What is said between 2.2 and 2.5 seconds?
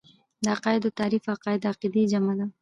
ده.